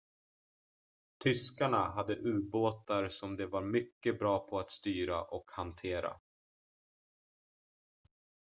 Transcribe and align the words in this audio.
tyskarna 1.23 1.77
hade 1.77 2.15
ubåtar 2.15 3.09
som 3.09 3.37
de 3.37 3.45
var 3.45 3.61
mycket 3.63 4.19
bra 4.19 4.39
på 4.47 4.59
att 4.59 4.71
styra 4.71 5.21
och 5.23 5.45
hantera 5.51 6.13